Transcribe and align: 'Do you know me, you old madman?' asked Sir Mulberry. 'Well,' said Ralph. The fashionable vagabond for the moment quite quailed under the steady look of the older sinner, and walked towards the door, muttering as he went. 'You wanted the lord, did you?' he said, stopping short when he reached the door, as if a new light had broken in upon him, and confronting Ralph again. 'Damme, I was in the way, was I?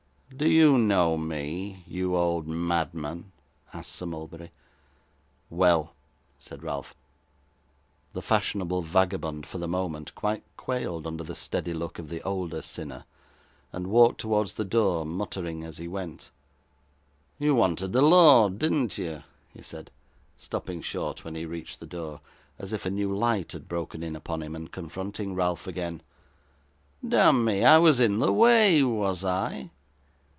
'Do 0.37 0.47
you 0.49 0.77
know 0.77 1.17
me, 1.17 1.83
you 1.85 2.15
old 2.15 2.47
madman?' 2.47 3.31
asked 3.73 3.91
Sir 3.91 4.05
Mulberry. 4.05 4.49
'Well,' 5.49 5.93
said 6.39 6.63
Ralph. 6.63 6.95
The 8.13 8.21
fashionable 8.21 8.81
vagabond 8.81 9.45
for 9.45 9.57
the 9.57 9.67
moment 9.67 10.15
quite 10.15 10.43
quailed 10.55 11.05
under 11.05 11.23
the 11.23 11.35
steady 11.35 11.73
look 11.73 11.99
of 11.99 12.07
the 12.09 12.21
older 12.23 12.61
sinner, 12.61 13.03
and 13.73 13.87
walked 13.87 14.21
towards 14.21 14.53
the 14.53 14.63
door, 14.65 15.05
muttering 15.05 15.65
as 15.65 15.77
he 15.77 15.89
went. 15.89 16.31
'You 17.37 17.53
wanted 17.53 17.91
the 17.91 18.01
lord, 18.01 18.57
did 18.57 18.97
you?' 18.97 19.23
he 19.53 19.61
said, 19.61 19.91
stopping 20.37 20.81
short 20.81 21.25
when 21.25 21.35
he 21.35 21.45
reached 21.45 21.81
the 21.81 21.85
door, 21.85 22.21
as 22.57 22.71
if 22.71 22.85
a 22.85 22.89
new 22.89 23.13
light 23.15 23.51
had 23.51 23.67
broken 23.67 24.01
in 24.01 24.15
upon 24.15 24.41
him, 24.41 24.55
and 24.55 24.71
confronting 24.71 25.35
Ralph 25.35 25.67
again. 25.67 26.01
'Damme, 27.07 27.49
I 27.65 27.77
was 27.77 27.99
in 27.99 28.19
the 28.19 28.31
way, 28.33 28.81
was 28.81 29.25
I? 29.25 29.71